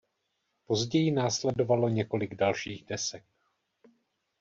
Později 0.65 1.11
následovalo 1.11 1.89
několik 1.89 2.35
dalších 2.35 2.85
desek. 2.85 3.23